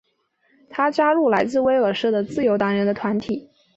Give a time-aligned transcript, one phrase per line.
[0.67, 3.51] 他加入来自威尔士的自由党人的团体。